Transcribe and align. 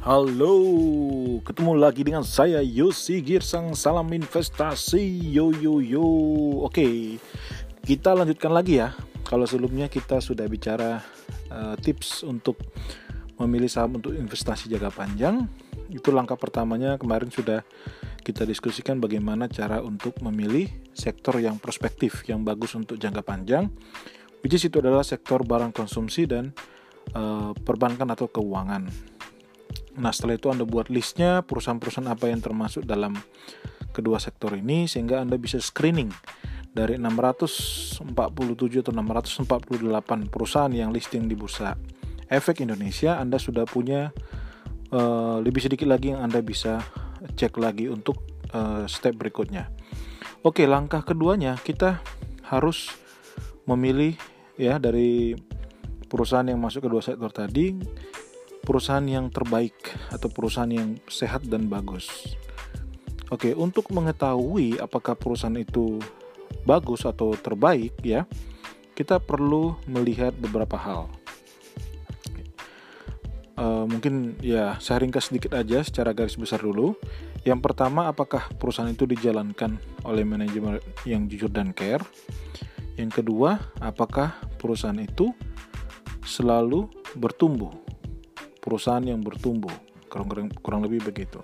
Halo, 0.00 0.56
ketemu 1.44 1.76
lagi 1.76 2.00
dengan 2.00 2.24
saya 2.24 2.64
Yosi 2.64 3.20
Girsang. 3.20 3.76
Salam 3.76 4.08
Investasi 4.08 5.28
Yo 5.28 5.52
yo 5.52 5.84
yo. 5.84 6.08
Oke, 6.64 7.20
kita 7.84 8.16
lanjutkan 8.16 8.48
lagi 8.48 8.80
ya. 8.80 8.96
Kalau 9.28 9.44
sebelumnya 9.44 9.92
kita 9.92 10.24
sudah 10.24 10.48
bicara 10.48 11.04
uh, 11.52 11.76
tips 11.76 12.24
untuk 12.24 12.56
memilih 13.36 13.68
saham 13.68 14.00
untuk 14.00 14.16
investasi 14.16 14.72
jangka 14.72 14.88
panjang. 14.88 15.44
Itu 15.92 16.16
langkah 16.16 16.40
pertamanya 16.40 16.96
kemarin 16.96 17.28
sudah 17.28 17.60
kita 18.24 18.48
diskusikan 18.48 19.04
bagaimana 19.04 19.52
cara 19.52 19.84
untuk 19.84 20.16
memilih 20.24 20.64
sektor 20.96 21.36
yang 21.40 21.60
prospektif 21.60 22.24
Yang 22.24 22.40
bagus 22.44 22.72
untuk 22.76 23.00
jangka 23.00 23.24
panjang 23.24 23.72
Which 24.44 24.54
is 24.54 24.62
itu 24.62 24.76
adalah 24.78 25.02
sektor 25.02 25.40
barang 25.40 25.72
konsumsi 25.72 26.28
dan 26.28 26.52
uh, 27.16 27.56
perbankan 27.64 28.12
atau 28.12 28.28
keuangan 28.28 29.09
Nah, 29.98 30.14
setelah 30.14 30.38
itu 30.38 30.46
Anda 30.52 30.62
buat 30.62 30.86
listnya 30.86 31.42
perusahaan-perusahaan 31.42 32.06
apa 32.06 32.30
yang 32.30 32.38
termasuk 32.38 32.86
dalam 32.86 33.18
kedua 33.90 34.22
sektor 34.22 34.54
ini 34.54 34.86
sehingga 34.86 35.24
Anda 35.24 35.34
bisa 35.34 35.58
screening 35.58 36.14
dari 36.70 36.94
647 36.94 38.06
atau 38.86 38.92
648 38.94 40.30
perusahaan 40.30 40.70
yang 40.70 40.94
listing 40.94 41.26
di 41.26 41.34
bursa 41.34 41.74
efek 42.30 42.62
Indonesia, 42.62 43.18
Anda 43.18 43.42
sudah 43.42 43.66
punya 43.66 44.14
uh, 44.94 45.42
lebih 45.42 45.66
sedikit 45.66 45.90
lagi 45.90 46.14
yang 46.14 46.22
Anda 46.22 46.38
bisa 46.46 46.78
cek 47.34 47.58
lagi 47.58 47.90
untuk 47.90 48.22
uh, 48.54 48.86
step 48.86 49.18
berikutnya. 49.18 49.66
Oke, 50.46 50.64
langkah 50.64 51.02
keduanya 51.02 51.58
kita 51.58 51.98
harus 52.46 52.94
memilih 53.66 54.14
ya 54.54 54.78
dari 54.78 55.34
perusahaan 56.06 56.46
yang 56.46 56.58
masuk 56.58 56.86
ke 56.86 56.88
dua 56.90 57.02
sektor 57.02 57.30
tadi 57.30 57.76
perusahaan 58.64 59.04
yang 59.04 59.32
terbaik 59.32 59.74
atau 60.12 60.28
perusahaan 60.28 60.70
yang 60.70 61.00
sehat 61.08 61.44
dan 61.48 61.66
bagus. 61.66 62.36
Oke, 63.30 63.54
untuk 63.54 63.94
mengetahui 63.94 64.82
apakah 64.82 65.14
perusahaan 65.14 65.54
itu 65.54 66.02
bagus 66.66 67.06
atau 67.06 67.32
terbaik 67.38 67.94
ya, 68.02 68.26
kita 68.98 69.22
perlu 69.22 69.78
melihat 69.86 70.34
beberapa 70.34 70.74
hal. 70.76 71.06
Uh, 73.60 73.84
mungkin 73.84 74.40
ya 74.40 74.80
saya 74.80 75.04
ringkas 75.04 75.28
sedikit 75.28 75.52
aja 75.52 75.84
secara 75.84 76.16
garis 76.16 76.34
besar 76.34 76.64
dulu. 76.64 76.96
Yang 77.44 77.60
pertama, 77.64 78.08
apakah 78.08 78.52
perusahaan 78.60 78.92
itu 78.92 79.08
dijalankan 79.08 79.80
oleh 80.04 80.24
manajemen 80.24 80.80
yang 81.08 81.24
jujur 81.28 81.48
dan 81.48 81.72
care? 81.72 82.04
Yang 83.00 83.24
kedua, 83.24 83.56
apakah 83.80 84.36
perusahaan 84.60 84.98
itu 85.00 85.32
selalu 86.20 86.88
bertumbuh 87.16 87.89
perusahaan 88.60 89.02
yang 89.02 89.24
bertumbuh. 89.24 89.72
Kurang, 90.06 90.52
kurang 90.60 90.80
lebih 90.84 91.08
begitu. 91.08 91.40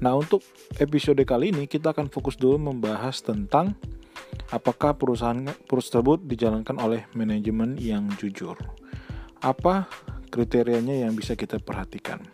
Nah 0.00 0.16
untuk 0.16 0.40
episode 0.80 1.20
kali 1.28 1.52
ini 1.52 1.68
kita 1.68 1.92
akan 1.92 2.08
fokus 2.08 2.34
dulu 2.34 2.56
membahas 2.72 3.20
tentang 3.20 3.76
apakah 4.50 4.96
perusahaan 4.96 5.36
perusahaan 5.36 5.68
tersebut 5.68 6.18
dijalankan 6.24 6.76
oleh 6.80 7.06
manajemen 7.12 7.76
yang 7.76 8.08
jujur. 8.16 8.56
Apa 9.44 9.88
kriterianya 10.32 11.04
yang 11.04 11.12
bisa 11.12 11.36
kita 11.36 11.60
perhatikan? 11.60 12.24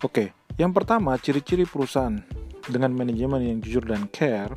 Oke 0.00 0.32
yang 0.56 0.72
pertama 0.72 1.18
ciri-ciri 1.20 1.68
perusahaan 1.68 2.16
dengan 2.64 2.96
manajemen 2.96 3.44
yang 3.44 3.58
jujur 3.60 3.84
dan 3.84 4.08
care 4.08 4.56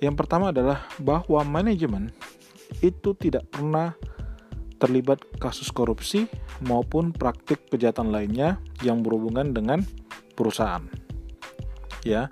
yang 0.00 0.16
pertama 0.16 0.52
adalah 0.52 0.84
bahwa 1.00 1.40
manajemen 1.44 2.12
itu 2.84 3.16
tidak 3.16 3.48
pernah 3.48 3.96
terlibat 4.76 5.24
kasus 5.40 5.72
korupsi 5.72 6.28
maupun 6.64 7.12
praktik 7.12 7.68
kejahatan 7.68 8.12
lainnya 8.12 8.60
yang 8.80 9.04
berhubungan 9.04 9.52
dengan 9.52 9.84
perusahaan. 10.36 10.84
Ya. 12.06 12.30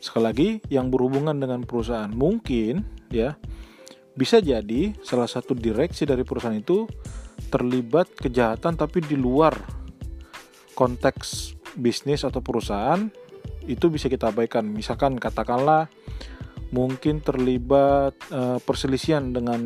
Sekali 0.00 0.24
lagi 0.24 0.48
yang 0.68 0.92
berhubungan 0.92 1.40
dengan 1.40 1.64
perusahaan 1.64 2.12
mungkin 2.12 2.84
ya 3.08 3.40
bisa 4.12 4.38
jadi 4.38 4.92
salah 5.00 5.24
satu 5.24 5.56
direksi 5.56 6.04
dari 6.04 6.22
perusahaan 6.28 6.54
itu 6.54 6.84
terlibat 7.48 8.12
kejahatan 8.12 8.76
tapi 8.76 9.00
di 9.00 9.16
luar 9.16 9.56
konteks 10.76 11.56
bisnis 11.80 12.22
atau 12.22 12.44
perusahaan 12.44 13.00
itu 13.64 13.88
bisa 13.88 14.12
kita 14.12 14.28
abaikan. 14.28 14.68
Misalkan 14.68 15.16
katakanlah 15.16 15.88
mungkin 16.74 17.22
terlibat 17.22 18.18
uh, 18.34 18.58
perselisihan 18.58 19.30
dengan 19.30 19.62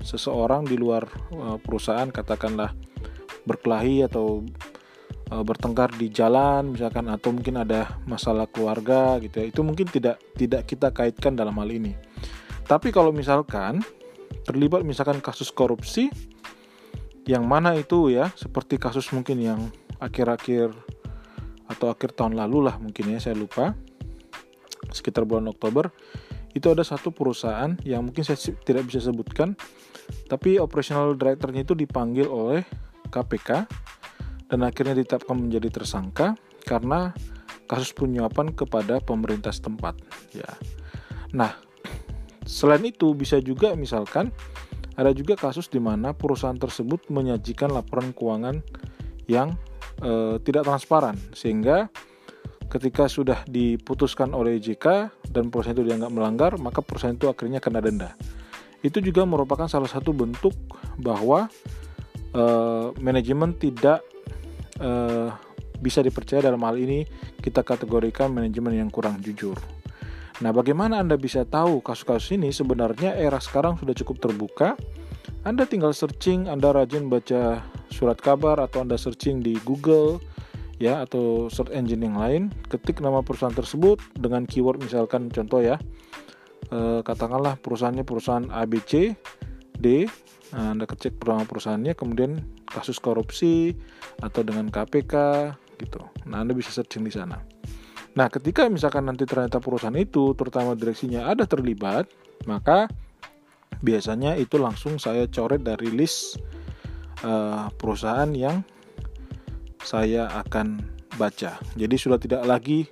seseorang 0.00 0.64
di 0.64 0.80
luar 0.80 1.04
uh, 1.36 1.60
perusahaan 1.60 2.08
katakanlah 2.08 2.72
berkelahi 3.46 4.04
atau 4.04 4.42
uh, 5.30 5.44
bertengkar 5.46 5.94
di 5.94 6.10
jalan 6.10 6.74
misalkan 6.74 7.06
atau 7.08 7.30
mungkin 7.32 7.62
ada 7.62 7.98
masalah 8.04 8.50
keluarga 8.50 9.16
gitu 9.22 9.40
ya. 9.42 9.46
Itu 9.48 9.62
mungkin 9.62 9.86
tidak 9.88 10.20
tidak 10.34 10.66
kita 10.68 10.90
kaitkan 10.92 11.38
dalam 11.38 11.56
hal 11.56 11.70
ini. 11.70 11.94
Tapi 12.66 12.90
kalau 12.90 13.14
misalkan 13.14 13.80
terlibat 14.42 14.82
misalkan 14.82 15.22
kasus 15.22 15.54
korupsi 15.54 16.10
yang 17.26 17.46
mana 17.46 17.74
itu 17.74 18.10
ya 18.10 18.30
seperti 18.34 18.78
kasus 18.78 19.10
mungkin 19.10 19.38
yang 19.42 19.60
akhir-akhir 19.98 20.70
atau 21.66 21.90
akhir 21.90 22.14
tahun 22.14 22.38
lalu 22.38 22.70
lah 22.70 22.76
mungkin 22.78 23.14
ya 23.14 23.18
saya 23.22 23.38
lupa. 23.38 23.74
Sekitar 24.86 25.26
bulan 25.26 25.50
Oktober 25.50 25.90
itu 26.54 26.72
ada 26.72 26.80
satu 26.80 27.12
perusahaan 27.12 27.76
yang 27.84 28.06
mungkin 28.06 28.24
saya 28.24 28.38
tidak 28.64 28.88
bisa 28.88 29.04
sebutkan 29.04 29.58
tapi 30.30 30.56
operational 30.56 31.12
directornya 31.12 31.66
itu 31.68 31.76
dipanggil 31.76 32.30
oleh 32.30 32.64
KPK 33.08 33.50
dan 34.46 34.60
akhirnya 34.62 34.94
ditetapkan 34.98 35.34
menjadi 35.34 35.82
tersangka 35.82 36.38
karena 36.66 37.10
kasus 37.66 37.90
penyuapan 37.94 38.54
kepada 38.54 39.02
pemerintah 39.02 39.50
setempat 39.50 39.98
ya 40.34 40.50
nah 41.34 41.58
selain 42.46 42.86
itu 42.86 43.12
bisa 43.12 43.42
juga 43.42 43.74
misalkan 43.74 44.30
ada 44.96 45.12
juga 45.12 45.36
kasus 45.36 45.68
di 45.68 45.82
mana 45.82 46.16
perusahaan 46.16 46.56
tersebut 46.56 47.12
menyajikan 47.12 47.68
laporan 47.68 48.16
keuangan 48.16 48.64
yang 49.28 49.52
e, 50.00 50.40
tidak 50.40 50.64
transparan 50.64 51.20
sehingga 51.36 51.92
ketika 52.66 53.06
sudah 53.06 53.44
diputuskan 53.46 54.34
oleh 54.34 54.58
JK 54.58 55.12
dan 55.30 55.48
perusahaan 55.50 55.76
itu 55.76 55.86
dianggap 55.86 56.10
melanggar, 56.10 56.52
maka 56.58 56.82
perusahaan 56.82 57.14
itu 57.14 57.30
akhirnya 57.30 57.62
kena 57.62 57.78
denda. 57.78 58.12
Itu 58.82 58.98
juga 59.02 59.22
merupakan 59.26 59.66
salah 59.70 59.90
satu 59.90 60.10
bentuk 60.10 60.54
bahwa 60.98 61.46
uh, 62.36 62.92
manajemen 63.00 63.56
tidak 63.56 64.04
uh, 64.84 65.32
bisa 65.80 66.04
dipercaya 66.04 66.44
dalam 66.44 66.60
hal 66.64 66.76
ini 66.76 67.08
kita 67.40 67.64
kategorikan 67.64 68.32
manajemen 68.32 68.76
yang 68.76 68.92
kurang 68.92 69.20
jujur. 69.24 69.56
Nah, 70.44 70.52
bagaimana 70.52 71.00
Anda 71.00 71.16
bisa 71.16 71.48
tahu 71.48 71.80
kasus-kasus 71.80 72.36
ini 72.36 72.52
sebenarnya 72.52 73.16
era 73.16 73.40
sekarang 73.40 73.80
sudah 73.80 73.96
cukup 73.96 74.20
terbuka. 74.20 74.68
Anda 75.48 75.64
tinggal 75.64 75.96
searching, 75.96 76.44
Anda 76.52 76.76
rajin 76.76 77.08
baca 77.08 77.64
surat 77.88 78.20
kabar 78.20 78.60
atau 78.60 78.84
Anda 78.84 79.00
searching 79.00 79.40
di 79.40 79.56
Google 79.64 80.20
ya 80.76 81.04
atau 81.08 81.48
search 81.48 81.72
engine 81.72 82.04
yang 82.04 82.20
lain 82.20 82.52
ketik 82.68 83.00
nama 83.00 83.24
perusahaan 83.24 83.54
tersebut 83.54 83.96
dengan 84.12 84.44
keyword 84.44 84.84
misalkan 84.84 85.32
contoh 85.32 85.64
ya 85.64 85.80
e, 86.68 87.00
katakanlah 87.00 87.56
perusahaannya 87.64 88.04
perusahaan 88.04 88.46
ABC 88.52 89.16
D 89.78 90.08
nah, 90.52 90.72
anda 90.74 90.84
kecek 90.88 91.20
nama 91.22 91.44
perusahaannya 91.44 91.94
kemudian 91.94 92.40
kasus 92.66 92.98
korupsi 92.98 93.76
atau 94.20 94.42
dengan 94.42 94.68
KPK 94.72 95.14
gitu 95.80 96.00
nah 96.28 96.42
anda 96.42 96.52
bisa 96.52 96.72
searching 96.72 97.04
di 97.04 97.12
sana 97.12 97.40
nah 98.16 98.32
ketika 98.32 98.66
misalkan 98.72 99.04
nanti 99.04 99.28
ternyata 99.28 99.60
perusahaan 99.60 99.96
itu 99.96 100.32
terutama 100.32 100.72
direksinya 100.72 101.28
ada 101.28 101.44
terlibat 101.44 102.08
maka 102.48 102.88
biasanya 103.84 104.36
itu 104.40 104.56
langsung 104.56 104.96
saya 104.96 105.28
coret 105.28 105.60
dari 105.60 105.92
list 105.92 106.40
uh, 107.24 107.68
perusahaan 107.76 108.28
yang 108.32 108.64
saya 109.86 110.26
akan 110.42 110.82
baca. 111.16 111.56
Jadi 111.78 111.96
sudah 111.96 112.18
tidak 112.18 112.42
lagi 112.44 112.90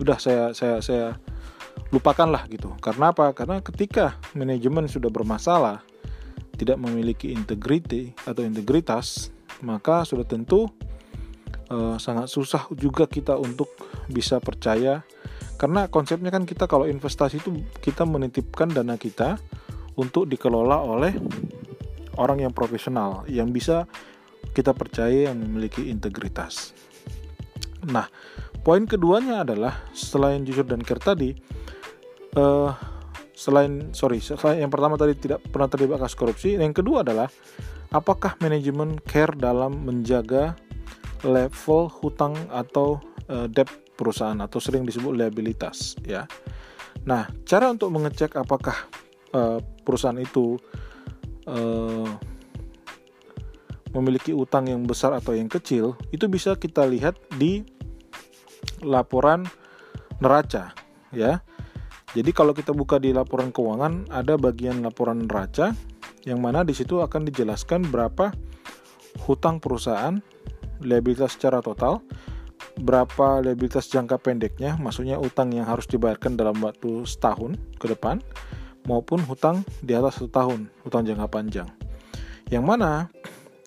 udah 0.00 0.16
saya 0.16 0.56
saya 0.56 0.80
saya 0.80 1.06
lupakanlah 1.92 2.48
gitu. 2.48 2.72
Karena 2.80 3.12
apa? 3.12 3.36
Karena 3.36 3.60
ketika 3.60 4.16
manajemen 4.32 4.88
sudah 4.88 5.12
bermasalah, 5.12 5.84
tidak 6.60 6.76
memiliki 6.76 7.32
integriti 7.32 8.12
atau 8.28 8.44
integritas, 8.44 9.32
maka 9.64 10.04
sudah 10.04 10.28
tentu 10.28 10.68
uh, 11.72 11.96
sangat 11.96 12.28
susah 12.28 12.68
juga 12.76 13.08
kita 13.08 13.40
untuk 13.40 13.72
bisa 14.12 14.36
percaya 14.44 15.00
karena 15.56 15.88
konsepnya 15.88 16.28
kan 16.28 16.44
kita 16.44 16.68
kalau 16.68 16.84
investasi 16.84 17.40
itu 17.40 17.64
kita 17.80 18.04
menitipkan 18.04 18.68
dana 18.68 19.00
kita 19.00 19.40
untuk 19.96 20.28
dikelola 20.28 20.84
oleh 20.84 21.16
orang 22.20 22.44
yang 22.44 22.52
profesional 22.52 23.24
yang 23.24 23.48
bisa 23.52 23.88
kita 24.52 24.76
percaya 24.76 25.32
yang 25.32 25.40
memiliki 25.40 25.88
integritas. 25.88 26.76
Nah, 27.88 28.08
poin 28.60 28.84
keduanya 28.84 29.44
adalah 29.44 29.88
selain 29.96 30.44
jujur 30.44 30.64
dan 30.68 30.84
care 30.84 31.00
tadi, 31.00 31.32
uh, 32.36 32.72
selain 33.40 33.96
sorry, 33.96 34.20
selain 34.20 34.60
yang 34.60 34.68
pertama 34.68 35.00
tadi 35.00 35.16
tidak 35.16 35.40
pernah 35.48 35.72
terlibat 35.72 36.04
kasus 36.04 36.20
korupsi, 36.20 36.60
yang 36.60 36.76
kedua 36.76 37.00
adalah 37.00 37.32
apakah 37.88 38.36
manajemen 38.44 39.00
care 39.08 39.32
dalam 39.32 39.88
menjaga 39.88 40.52
level 41.24 41.88
hutang 41.88 42.36
atau 42.52 43.00
uh, 43.32 43.48
debt 43.48 43.68
perusahaan 43.96 44.36
atau 44.36 44.60
sering 44.60 44.84
disebut 44.84 45.16
liabilitas 45.16 45.96
ya. 46.04 46.28
Nah, 47.08 47.32
cara 47.48 47.72
untuk 47.72 47.88
mengecek 47.96 48.36
apakah 48.36 48.76
uh, 49.32 49.56
perusahaan 49.84 50.20
itu 50.20 50.60
uh, 51.48 52.08
memiliki 53.96 54.36
utang 54.36 54.68
yang 54.68 54.84
besar 54.84 55.16
atau 55.16 55.34
yang 55.34 55.48
kecil 55.48 55.98
itu 56.12 56.28
bisa 56.28 56.54
kita 56.54 56.86
lihat 56.86 57.16
di 57.40 57.64
laporan 58.84 59.48
neraca 60.20 60.76
ya. 61.12 61.40
Jadi 62.10 62.30
kalau 62.34 62.50
kita 62.50 62.74
buka 62.74 62.98
di 62.98 63.14
laporan 63.14 63.54
keuangan 63.54 64.10
ada 64.10 64.34
bagian 64.34 64.82
laporan 64.82 65.30
neraca 65.30 65.70
yang 66.26 66.42
mana 66.42 66.66
di 66.66 66.74
situ 66.74 66.98
akan 66.98 67.30
dijelaskan 67.30 67.86
berapa 67.86 68.34
hutang 69.24 69.62
perusahaan, 69.62 70.18
liabilitas 70.82 71.38
secara 71.38 71.62
total, 71.62 72.02
berapa 72.80 73.40
liabilitas 73.44 73.88
jangka 73.88 74.20
pendeknya, 74.20 74.76
maksudnya 74.80 75.16
utang 75.22 75.54
yang 75.54 75.68
harus 75.68 75.86
dibayarkan 75.86 76.34
dalam 76.34 76.58
waktu 76.60 77.06
setahun 77.06 77.56
ke 77.78 77.86
depan, 77.88 78.20
maupun 78.84 79.22
hutang 79.24 79.62
di 79.80 79.96
atas 79.96 80.20
satu 80.20 80.30
tahun, 80.30 80.60
hutang 80.82 81.06
jangka 81.06 81.26
panjang. 81.30 81.68
Yang 82.50 82.64
mana 82.66 82.90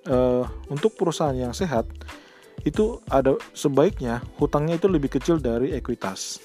uh, 0.10 0.44
untuk 0.68 1.00
perusahaan 1.00 1.36
yang 1.36 1.56
sehat 1.56 1.88
itu 2.64 3.00
ada 3.12 3.36
sebaiknya 3.52 4.24
hutangnya 4.40 4.80
itu 4.80 4.88
lebih 4.88 5.12
kecil 5.12 5.40
dari 5.40 5.76
ekuitas. 5.76 6.40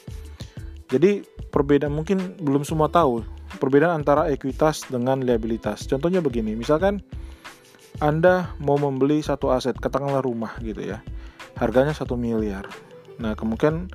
Jadi 0.89 1.21
perbedaan 1.53 1.93
mungkin 1.93 2.41
belum 2.41 2.65
semua 2.65 2.89
tahu 2.89 3.21
perbedaan 3.57 4.05
antara 4.05 4.29
ekuitas 4.29 4.85
dengan 4.89 5.21
liabilitas. 5.25 5.89
Contohnya 5.89 6.21
begini, 6.21 6.53
misalkan 6.53 7.01
Anda 8.01 8.53
mau 8.61 8.77
membeli 8.77 9.25
satu 9.25 9.49
aset, 9.53 9.77
katakanlah 9.77 10.21
rumah 10.21 10.57
gitu 10.61 10.85
ya, 10.85 11.01
harganya 11.57 11.97
satu 11.97 12.15
miliar. 12.15 12.69
Nah 13.19 13.35
kemungkinan 13.35 13.91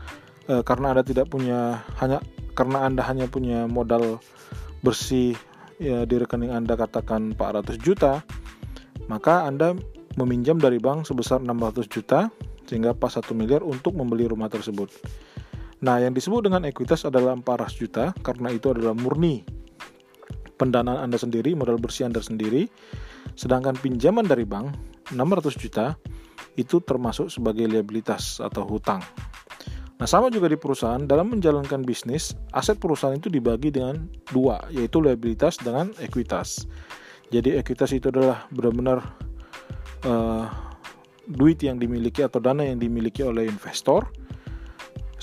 e, 0.50 0.54
karena 0.66 0.92
Anda 0.92 1.04
tidak 1.06 1.30
punya 1.30 1.86
hanya 2.02 2.20
karena 2.58 2.84
Anda 2.84 3.02
hanya 3.06 3.30
punya 3.30 3.70
modal 3.70 4.20
bersih 4.84 5.38
ya, 5.80 6.04
di 6.04 6.16
rekening 6.20 6.52
Anda 6.52 6.76
katakan 6.76 7.38
400 7.38 7.80
juta, 7.80 8.26
maka 9.08 9.48
Anda 9.48 9.78
meminjam 10.20 10.60
dari 10.60 10.78
bank 10.78 11.08
sebesar 11.08 11.40
600 11.42 11.88
juta 11.88 12.30
sehingga 12.68 12.92
pas 12.94 13.14
1 13.14 13.24
miliar 13.34 13.64
untuk 13.64 13.96
membeli 13.96 14.28
rumah 14.28 14.52
tersebut. 14.52 14.92
Nah, 15.84 16.00
yang 16.00 16.16
disebut 16.16 16.48
dengan 16.48 16.64
ekuitas 16.64 17.04
adalah 17.04 17.36
400 17.36 17.76
juta 17.76 18.16
karena 18.24 18.56
itu 18.56 18.72
adalah 18.72 18.96
murni 18.96 19.44
pendanaan 20.56 21.04
Anda 21.04 21.20
sendiri, 21.20 21.52
modal 21.60 21.76
bersih 21.76 22.08
Anda 22.08 22.24
sendiri. 22.24 22.72
Sedangkan 23.36 23.76
pinjaman 23.76 24.24
dari 24.24 24.48
bank 24.48 24.72
600 25.12 25.60
juta 25.60 26.00
itu 26.56 26.80
termasuk 26.80 27.28
sebagai 27.28 27.68
liabilitas 27.68 28.40
atau 28.40 28.64
hutang. 28.64 29.04
Nah, 30.00 30.08
sama 30.08 30.32
juga 30.32 30.48
di 30.48 30.56
perusahaan 30.56 31.04
dalam 31.04 31.36
menjalankan 31.36 31.84
bisnis, 31.84 32.32
aset 32.56 32.80
perusahaan 32.80 33.20
itu 33.20 33.28
dibagi 33.28 33.68
dengan 33.68 34.08
dua, 34.32 34.64
yaitu 34.72 35.04
liabilitas 35.04 35.60
dengan 35.60 35.92
ekuitas. 36.00 36.64
Jadi 37.28 37.60
ekuitas 37.60 37.92
itu 37.92 38.08
adalah 38.08 38.48
benar-benar 38.56 39.04
uh, 40.08 40.48
duit 41.28 41.60
yang 41.60 41.76
dimiliki 41.76 42.24
atau 42.24 42.40
dana 42.40 42.64
yang 42.64 42.80
dimiliki 42.80 43.24
oleh 43.24 43.48
investor 43.48 44.23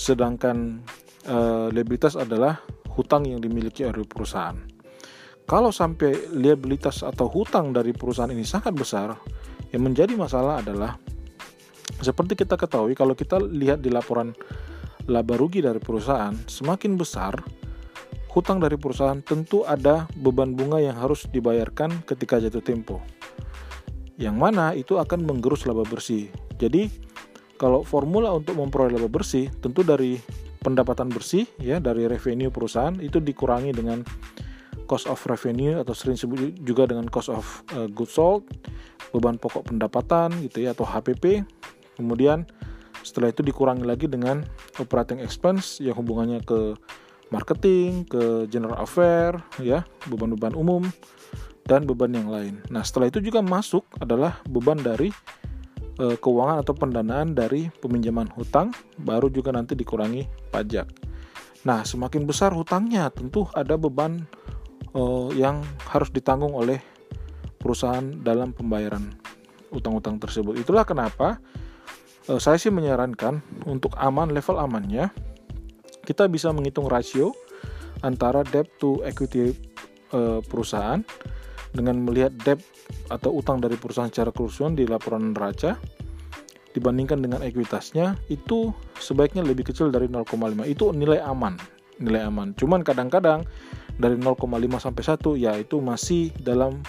sedangkan 0.00 0.80
uh, 1.28 1.68
liabilitas 1.68 2.16
adalah 2.16 2.64
hutang 2.96 3.28
yang 3.28 3.44
dimiliki 3.44 3.84
oleh 3.84 4.08
perusahaan. 4.08 4.56
Kalau 5.44 5.68
sampai 5.68 6.32
liabilitas 6.32 7.04
atau 7.04 7.28
hutang 7.28 7.76
dari 7.76 7.92
perusahaan 7.92 8.32
ini 8.32 8.46
sangat 8.46 8.72
besar, 8.72 9.12
yang 9.76 9.84
menjadi 9.84 10.16
masalah 10.16 10.64
adalah 10.64 10.96
seperti 12.00 12.32
kita 12.32 12.56
ketahui 12.56 12.96
kalau 12.96 13.12
kita 13.12 13.36
lihat 13.36 13.84
di 13.84 13.92
laporan 13.92 14.32
laba 15.10 15.34
rugi 15.36 15.60
dari 15.60 15.82
perusahaan, 15.82 16.32
semakin 16.48 16.96
besar 16.96 17.34
hutang 18.30 18.62
dari 18.62 18.78
perusahaan 18.78 19.18
tentu 19.20 19.66
ada 19.66 20.06
beban 20.14 20.54
bunga 20.54 20.78
yang 20.78 20.94
harus 20.94 21.26
dibayarkan 21.26 22.06
ketika 22.06 22.38
jatuh 22.38 22.62
tempo. 22.62 23.02
Yang 24.16 24.36
mana 24.38 24.70
itu 24.78 25.02
akan 25.02 25.26
menggerus 25.26 25.66
laba 25.66 25.82
bersih. 25.82 26.30
Jadi 26.62 27.09
kalau 27.60 27.84
formula 27.84 28.32
untuk 28.32 28.56
memperoleh 28.56 28.96
laba 28.96 29.12
bersih 29.12 29.52
tentu 29.60 29.84
dari 29.84 30.16
pendapatan 30.64 31.12
bersih 31.12 31.44
ya 31.60 31.76
dari 31.76 32.08
revenue 32.08 32.48
perusahaan 32.48 32.96
itu 33.04 33.20
dikurangi 33.20 33.76
dengan 33.76 34.00
cost 34.88 35.04
of 35.06 35.20
revenue 35.28 35.76
atau 35.78 35.92
sering 35.92 36.16
disebut 36.16 36.56
juga 36.64 36.88
dengan 36.88 37.06
cost 37.06 37.30
of 37.30 37.62
uh, 37.78 37.86
goods 37.86 38.16
sold, 38.16 38.42
beban 39.14 39.38
pokok 39.38 39.70
pendapatan 39.70 40.34
gitu 40.42 40.66
ya 40.66 40.74
atau 40.74 40.82
HPP. 40.82 41.46
Kemudian 41.94 42.42
setelah 43.06 43.30
itu 43.30 43.46
dikurangi 43.46 43.86
lagi 43.86 44.10
dengan 44.10 44.42
operating 44.82 45.22
expense 45.22 45.78
yang 45.78 45.94
hubungannya 45.94 46.42
ke 46.42 46.74
marketing, 47.30 48.02
ke 48.10 48.50
general 48.50 48.82
affair 48.82 49.38
ya, 49.62 49.86
beban-beban 50.10 50.58
umum 50.58 50.82
dan 51.70 51.86
beban 51.86 52.10
yang 52.10 52.26
lain. 52.26 52.58
Nah, 52.66 52.82
setelah 52.82 53.14
itu 53.14 53.22
juga 53.22 53.38
masuk 53.46 53.86
adalah 54.02 54.42
beban 54.50 54.82
dari 54.82 55.14
e, 56.00 56.16
keuangan 56.16 56.64
atau 56.64 56.72
pendanaan 56.72 57.36
dari 57.36 57.68
peminjaman 57.68 58.32
hutang 58.32 58.72
baru 58.96 59.28
juga 59.28 59.52
nanti 59.52 59.76
dikurangi 59.76 60.24
pajak. 60.48 60.88
Nah, 61.68 61.84
semakin 61.84 62.24
besar 62.24 62.56
hutangnya 62.56 63.12
tentu 63.12 63.44
ada 63.52 63.76
beban 63.76 64.24
e, 64.96 65.02
yang 65.36 65.60
harus 65.92 66.08
ditanggung 66.08 66.56
oleh 66.56 66.80
perusahaan 67.60 68.02
dalam 68.24 68.56
pembayaran 68.56 69.12
utang-utang 69.68 70.16
tersebut. 70.16 70.56
Itulah 70.56 70.88
kenapa 70.88 71.36
e, 72.24 72.40
saya 72.40 72.56
sih 72.56 72.72
menyarankan 72.72 73.68
untuk 73.68 73.92
aman 74.00 74.32
level 74.32 74.56
amannya 74.56 75.12
kita 76.08 76.26
bisa 76.32 76.48
menghitung 76.50 76.88
rasio 76.88 77.36
antara 78.00 78.40
debt 78.48 78.66
to 78.80 79.04
equity 79.04 79.52
e, 80.10 80.20
perusahaan 80.48 81.04
dengan 81.70 82.02
melihat 82.02 82.34
debt 82.42 82.60
atau 83.08 83.38
utang 83.38 83.62
dari 83.62 83.78
perusahaan 83.78 84.10
secara 84.10 84.34
keseluruhan 84.34 84.74
di 84.74 84.84
laporan 84.86 85.34
neraca 85.34 85.78
dibandingkan 86.70 87.18
dengan 87.18 87.40
ekuitasnya 87.42 88.14
itu 88.30 88.70
sebaiknya 88.98 89.42
lebih 89.42 89.70
kecil 89.70 89.90
dari 89.90 90.06
0,5 90.06 90.66
itu 90.70 90.94
nilai 90.94 91.18
aman 91.22 91.58
nilai 92.00 92.26
aman. 92.26 92.56
Cuman 92.56 92.80
kadang-kadang 92.80 93.44
dari 94.00 94.16
0,5 94.16 94.48
sampai 94.80 95.02
1 95.04 95.36
ya 95.36 95.52
itu 95.60 95.76
masih 95.78 96.32
dalam 96.40 96.80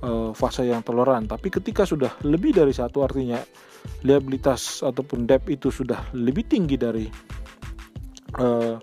uh, 0.00 0.32
fase 0.32 0.64
yang 0.66 0.80
toleran. 0.80 1.28
Tapi 1.28 1.52
ketika 1.52 1.84
sudah 1.84 2.16
lebih 2.24 2.56
dari 2.56 2.72
satu 2.72 3.04
artinya 3.04 3.38
liabilitas 4.02 4.82
ataupun 4.82 5.28
debt 5.28 5.46
itu 5.46 5.70
sudah 5.70 6.10
lebih 6.16 6.48
tinggi 6.48 6.74
dari 6.74 7.06
uh, 8.40 8.74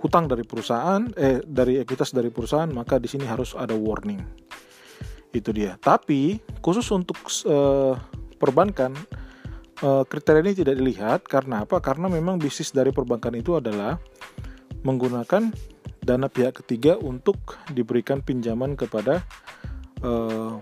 hutang 0.00 0.26
dari 0.26 0.42
perusahaan 0.42 1.06
eh 1.14 1.44
dari 1.44 1.78
ekuitas 1.78 2.16
dari 2.16 2.32
perusahaan 2.32 2.66
maka 2.72 2.96
di 2.96 3.06
sini 3.06 3.28
harus 3.28 3.52
ada 3.52 3.76
warning 3.76 4.18
itu 5.32 5.50
dia. 5.54 5.78
Tapi 5.78 6.42
khusus 6.60 6.86
untuk 6.90 7.16
uh, 7.46 7.94
perbankan 8.36 8.94
uh, 9.84 10.02
kriteria 10.06 10.42
ini 10.42 10.54
tidak 10.56 10.74
dilihat 10.78 11.20
karena 11.26 11.64
apa? 11.64 11.78
Karena 11.78 12.10
memang 12.10 12.40
bisnis 12.40 12.74
dari 12.74 12.90
perbankan 12.90 13.36
itu 13.38 13.58
adalah 13.58 14.00
menggunakan 14.82 15.52
dana 16.00 16.26
pihak 16.32 16.64
ketiga 16.64 16.96
untuk 16.96 17.60
diberikan 17.68 18.24
pinjaman 18.24 18.72
kepada 18.72 19.20
eh, 20.00 20.52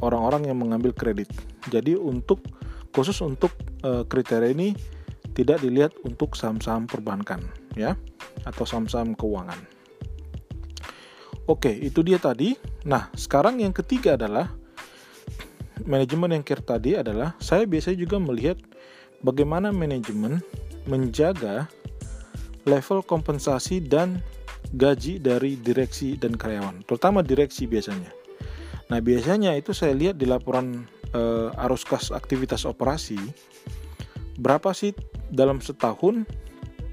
orang-orang 0.00 0.46
yang 0.46 0.62
mengambil 0.62 0.94
kredit. 0.94 1.26
Jadi 1.66 1.98
untuk 1.98 2.46
khusus 2.90 3.22
untuk 3.22 3.54
uh, 3.86 4.02
kriteria 4.02 4.50
ini 4.50 4.74
tidak 5.30 5.62
dilihat 5.62 5.94
untuk 6.02 6.34
saham-saham 6.34 6.90
perbankan 6.90 7.38
ya 7.78 7.94
atau 8.42 8.66
saham-saham 8.66 9.14
keuangan. 9.14 9.79
Oke, 11.50 11.74
itu 11.74 12.06
dia 12.06 12.22
tadi. 12.22 12.54
Nah, 12.86 13.10
sekarang 13.10 13.58
yang 13.58 13.74
ketiga 13.74 14.14
adalah 14.14 14.54
manajemen 15.82 16.38
yang 16.38 16.46
care 16.46 16.62
tadi 16.62 16.94
adalah 16.94 17.34
saya 17.42 17.66
biasanya 17.66 17.98
juga 18.06 18.22
melihat 18.22 18.54
bagaimana 19.26 19.74
manajemen 19.74 20.38
menjaga 20.86 21.66
level 22.70 23.02
kompensasi 23.02 23.82
dan 23.82 24.22
gaji 24.78 25.18
dari 25.18 25.58
direksi 25.58 26.14
dan 26.14 26.38
karyawan, 26.38 26.86
terutama 26.86 27.18
direksi 27.18 27.66
biasanya. 27.66 28.14
Nah, 28.86 29.02
biasanya 29.02 29.58
itu 29.58 29.74
saya 29.74 29.90
lihat 29.90 30.22
di 30.22 30.30
laporan 30.30 30.86
uh, 31.18 31.50
arus 31.66 31.82
kas 31.82 32.14
aktivitas 32.14 32.62
operasi 32.62 33.18
berapa 34.38 34.70
sih 34.70 34.94
dalam 35.34 35.58
setahun 35.58 36.22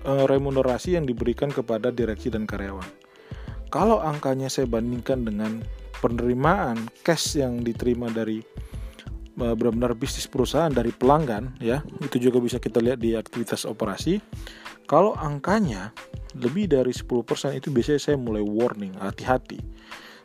uh, 0.01 0.25
remunerasi 0.25 0.97
yang 0.97 1.05
diberikan 1.05 1.53
kepada 1.53 1.93
direksi 1.93 2.33
dan 2.33 2.49
karyawan 2.49 3.06
kalau 3.67 3.99
angkanya 3.99 4.47
saya 4.47 4.65
bandingkan 4.67 5.27
dengan 5.27 5.63
penerimaan 5.99 6.77
cash 7.01 7.39
yang 7.39 7.63
diterima 7.65 8.07
dari 8.13 8.43
uh, 9.41 9.53
benar-benar 9.57 9.97
bisnis 9.97 10.29
perusahaan 10.29 10.71
dari 10.71 10.93
pelanggan 10.93 11.57
ya 11.61 11.81
itu 12.03 12.29
juga 12.29 12.37
bisa 12.43 12.61
kita 12.61 12.79
lihat 12.79 13.01
di 13.01 13.17
aktivitas 13.17 13.65
operasi 13.65 14.21
kalau 14.87 15.17
angkanya 15.19 15.91
lebih 16.37 16.69
dari 16.69 16.93
10% 16.93 17.57
itu 17.57 17.73
biasanya 17.73 18.01
saya 18.01 18.17
mulai 18.19 18.45
warning 18.45 18.93
hati-hati 19.01 19.59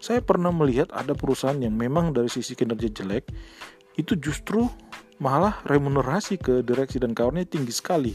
saya 0.02 0.18
pernah 0.18 0.50
melihat 0.50 0.90
ada 0.90 1.14
perusahaan 1.14 1.56
yang 1.56 1.78
memang 1.78 2.11
dari 2.11 2.26
sisi 2.26 2.58
kinerja 2.58 2.90
jelek 2.90 3.30
itu 3.96 4.16
justru 4.18 4.66
malah 5.22 5.62
remunerasi 5.70 6.42
ke 6.42 6.66
direksi 6.66 6.99
dan 6.99 7.14
kawannya 7.14 7.46
tinggi 7.46 7.70
sekali. 7.70 8.14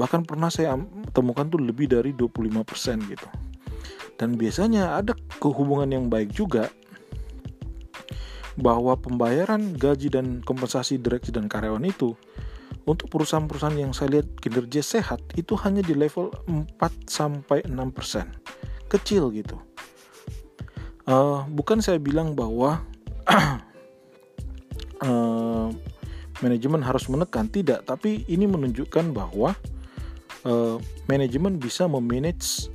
Bahkan 0.00 0.24
pernah 0.24 0.48
saya 0.48 0.72
temukan 1.12 1.44
tuh 1.44 1.60
lebih 1.60 1.92
dari 1.92 2.16
25% 2.16 3.12
gitu. 3.12 3.28
Dan 4.20 4.36
biasanya 4.36 5.00
ada 5.00 5.16
kehubungan 5.40 5.88
yang 5.88 6.12
baik 6.12 6.36
juga 6.36 6.68
bahwa 8.60 8.92
pembayaran 9.00 9.72
gaji 9.72 10.12
dan 10.12 10.44
kompensasi 10.44 11.00
direksi 11.00 11.32
dan 11.32 11.48
karyawan 11.48 11.88
itu 11.88 12.12
untuk 12.84 13.08
perusahaan-perusahaan 13.08 13.80
yang 13.80 13.96
saya 13.96 14.20
lihat 14.20 14.28
kinerja 14.44 14.84
sehat 14.84 15.24
itu 15.40 15.56
hanya 15.64 15.80
di 15.80 15.96
level 15.96 16.28
4 16.44 16.76
sampai 17.08 17.64
6%. 17.64 18.92
Kecil 18.92 19.32
gitu. 19.32 19.56
Uh, 21.08 21.48
bukan 21.48 21.80
saya 21.80 21.96
bilang 21.96 22.36
bahwa 22.36 22.84
uh, 25.00 25.72
manajemen 26.44 26.84
harus 26.84 27.08
menekan 27.08 27.48
tidak, 27.48 27.88
tapi 27.88 28.28
ini 28.28 28.44
menunjukkan 28.44 29.16
bahwa 29.16 29.56
uh, 30.44 30.76
manajemen 31.08 31.56
bisa 31.56 31.88
memanage 31.88 32.68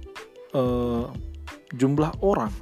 uh, 0.56 1.12
jumlah 1.74 2.22
orang 2.22 2.54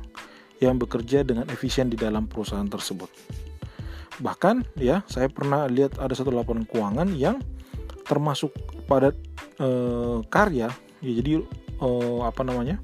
yang 0.64 0.80
bekerja 0.80 1.28
dengan 1.28 1.50
efisien 1.52 1.92
di 1.92 2.00
dalam 2.00 2.30
perusahaan 2.30 2.68
tersebut. 2.68 3.12
Bahkan 4.24 4.80
ya, 4.80 5.04
saya 5.10 5.28
pernah 5.28 5.68
lihat 5.68 6.00
ada 6.00 6.16
satu 6.16 6.32
laporan 6.32 6.64
keuangan 6.64 7.12
yang 7.18 7.42
termasuk 8.08 8.54
pada 8.88 9.12
e, 9.60 9.70
karya, 10.30 10.70
ya 11.04 11.12
jadi 11.20 11.44
e, 11.82 11.90
apa 12.24 12.46
namanya? 12.46 12.80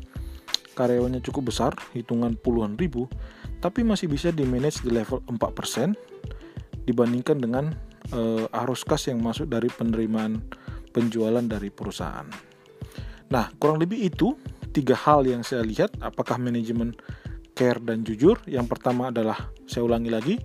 karyawannya 0.76 1.20
cukup 1.20 1.52
besar, 1.52 1.76
hitungan 1.92 2.40
puluhan 2.40 2.80
ribu, 2.80 3.12
tapi 3.60 3.84
masih 3.84 4.08
bisa 4.08 4.32
di 4.32 4.48
manage 4.48 4.80
di 4.80 4.96
level 4.96 5.20
4% 5.28 6.88
dibandingkan 6.88 7.36
dengan 7.36 7.76
e, 8.16 8.48
arus 8.48 8.88
kas 8.88 9.12
yang 9.12 9.20
masuk 9.20 9.52
dari 9.52 9.68
penerimaan 9.68 10.40
penjualan 10.96 11.44
dari 11.44 11.68
perusahaan. 11.68 12.26
Nah, 13.30 13.52
kurang 13.60 13.84
lebih 13.84 14.08
itu 14.08 14.34
tiga 14.72 14.96
hal 14.96 15.26
yang 15.26 15.42
saya 15.42 15.66
lihat 15.66 15.94
apakah 16.00 16.38
manajemen 16.38 16.94
care 17.60 17.84
dan 17.84 18.08
jujur. 18.08 18.40
Yang 18.48 18.72
pertama 18.72 19.12
adalah 19.12 19.52
saya 19.68 19.84
ulangi 19.84 20.08
lagi, 20.08 20.36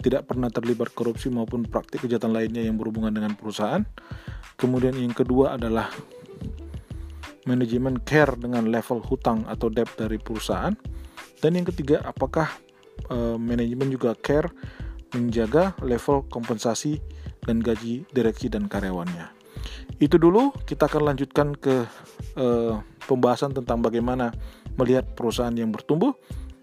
tidak 0.00 0.24
pernah 0.32 0.48
terlibat 0.48 0.96
korupsi 0.96 1.28
maupun 1.28 1.68
praktik 1.68 2.08
kejahatan 2.08 2.32
lainnya 2.32 2.64
yang 2.64 2.80
berhubungan 2.80 3.12
dengan 3.12 3.36
perusahaan. 3.36 3.84
Kemudian 4.56 4.96
yang 4.96 5.12
kedua 5.12 5.60
adalah 5.60 5.92
manajemen 7.44 8.00
care 8.00 8.38
dengan 8.38 8.70
level 8.72 9.04
hutang 9.04 9.44
atau 9.44 9.68
debt 9.68 9.92
dari 10.00 10.16
perusahaan. 10.16 10.72
Dan 11.42 11.58
yang 11.58 11.66
ketiga, 11.68 12.00
apakah 12.06 12.48
uh, 13.10 13.36
manajemen 13.36 13.90
juga 13.92 14.14
care 14.16 14.48
menjaga 15.12 15.76
level 15.84 16.24
kompensasi 16.32 17.02
dan 17.44 17.60
gaji 17.60 18.08
direksi 18.14 18.48
dan 18.48 18.70
karyawannya. 18.70 19.28
Itu 20.00 20.16
dulu, 20.16 20.54
kita 20.64 20.88
akan 20.88 21.12
lanjutkan 21.12 21.52
ke 21.52 21.84
uh, 22.36 22.80
pembahasan 23.04 23.52
tentang 23.52 23.82
bagaimana 23.82 24.32
melihat 24.76 25.04
perusahaan 25.12 25.52
yang 25.52 25.70
bertumbuh 25.70 26.16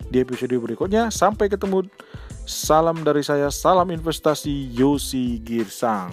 di 0.09 0.21
episode 0.21 0.53
berikutnya. 0.57 1.13
Sampai 1.13 1.51
ketemu. 1.51 1.85
Salam 2.49 3.05
dari 3.05 3.21
saya, 3.21 3.53
salam 3.53 3.93
investasi 3.93 4.73
Yosi 4.73 5.37
Girsang. 5.45 6.09